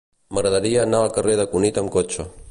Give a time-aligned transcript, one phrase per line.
[0.37, 2.27] M'agradaria anar al carrer de Cunit amb cotxe.